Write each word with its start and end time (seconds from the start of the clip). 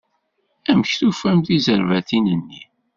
Amek 0.69 0.91
tufam 0.99 1.39
tizerbatin-nni? 1.45 2.61